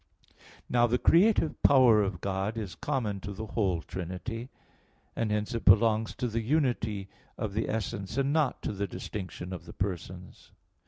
[0.67, 4.49] Now, the creative power of God is common to the whole Trinity;
[5.15, 9.53] and hence it belongs to the unity of the essence, and not to the distinction
[9.53, 10.53] of the persons.